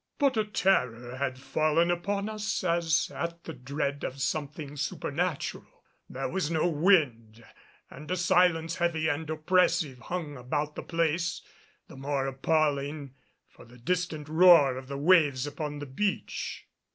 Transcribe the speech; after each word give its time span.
But 0.17 0.35
a 0.35 0.45
terror 0.45 1.15
had 1.17 1.37
fallen 1.37 1.91
upon 1.91 2.27
us 2.27 2.63
as 2.63 3.11
at 3.13 3.43
the 3.43 3.53
dread 3.53 4.03
of 4.03 4.19
something 4.19 4.75
supernatural. 4.75 5.83
There 6.09 6.27
was 6.27 6.49
no 6.49 6.67
wind 6.67 7.45
and 7.87 8.09
a 8.09 8.17
silence 8.17 8.77
heavy 8.77 9.07
and 9.07 9.29
oppressive 9.29 9.99
hung 9.99 10.37
about 10.37 10.73
the 10.73 10.81
place, 10.81 11.43
the 11.87 11.97
more 11.97 12.25
appalling 12.25 13.13
for 13.47 13.63
the 13.63 13.77
distant 13.77 14.27
roar 14.27 14.75
of 14.75 14.87
the 14.87 14.97
waves 14.97 15.45
upon 15.45 15.77
the 15.77 15.85
beach. 15.85 16.65